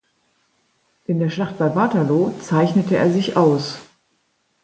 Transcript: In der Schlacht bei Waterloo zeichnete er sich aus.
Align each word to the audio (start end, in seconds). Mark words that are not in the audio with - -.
In 1.05 1.19
der 1.19 1.29
Schlacht 1.29 1.59
bei 1.59 1.75
Waterloo 1.75 2.31
zeichnete 2.41 2.97
er 2.97 3.11
sich 3.11 3.37
aus. 3.37 3.77